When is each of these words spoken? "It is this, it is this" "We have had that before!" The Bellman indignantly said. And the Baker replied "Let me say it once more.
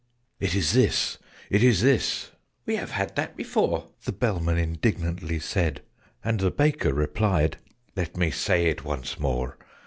"It 0.39 0.55
is 0.55 0.73
this, 0.73 1.19
it 1.51 1.61
is 1.61 1.83
this" 1.83 2.31
"We 2.65 2.75
have 2.75 2.89
had 2.89 3.15
that 3.17 3.37
before!" 3.37 3.89
The 4.03 4.11
Bellman 4.11 4.57
indignantly 4.57 5.37
said. 5.37 5.81
And 6.23 6.39
the 6.39 6.49
Baker 6.49 6.91
replied 6.91 7.57
"Let 7.95 8.17
me 8.17 8.31
say 8.31 8.65
it 8.65 8.83
once 8.83 9.19
more. 9.19 9.59